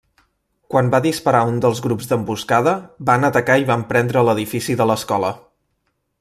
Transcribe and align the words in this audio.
Quan 0.75 0.87
va 0.95 1.01
disparar 1.05 1.41
un 1.49 1.59
dels 1.65 1.81
grups 1.87 2.09
d'emboscada, 2.13 2.73
van 3.11 3.29
atacar 3.31 3.59
i 3.65 3.69
van 3.69 3.85
prendre 3.93 4.25
l'edifici 4.31 4.79
de 4.81 4.91
l'escola. 4.93 5.33